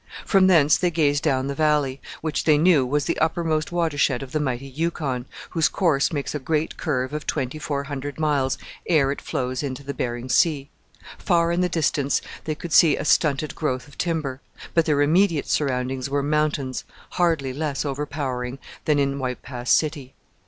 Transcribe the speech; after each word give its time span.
From 0.25 0.47
thence 0.47 0.77
they 0.77 0.89
gazed 0.89 1.21
down 1.21 1.45
the 1.45 1.53
valley, 1.53 2.01
which 2.21 2.45
they 2.45 2.57
knew 2.57 2.87
was 2.87 3.05
the 3.05 3.19
uppermost 3.19 3.71
watershed 3.71 4.23
of 4.23 4.31
the 4.31 4.39
mighty 4.39 4.65
Yukon, 4.65 5.27
whose 5.51 5.69
course 5.69 6.11
makes 6.11 6.33
a 6.33 6.39
great 6.39 6.75
curve 6.75 7.13
of 7.13 7.27
twenty 7.27 7.59
four 7.59 7.83
hundred 7.83 8.19
miles 8.19 8.57
ere 8.87 9.11
it 9.11 9.21
flows 9.21 9.61
into 9.61 9.83
the 9.83 9.93
Behring 9.93 10.27
Sea. 10.27 10.71
Far 11.19 11.51
in 11.51 11.61
the 11.61 11.69
distance 11.69 12.19
they 12.45 12.55
could 12.55 12.73
see 12.73 12.97
a 12.97 13.05
stunted 13.05 13.53
growth 13.53 13.87
of 13.87 13.95
timber, 13.95 14.41
but 14.73 14.85
their 14.87 15.03
immediate 15.03 15.45
surroundings 15.47 16.09
were 16.09 16.23
mountains, 16.23 16.83
hardly 17.11 17.53
less 17.53 17.85
overpowering 17.85 18.57
than 18.85 18.97
in 18.97 19.19
White 19.19 19.43
Pass 19.43 19.69
City. 19.69 20.15